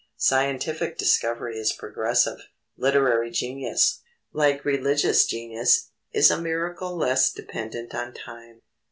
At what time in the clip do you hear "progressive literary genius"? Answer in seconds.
1.73-4.01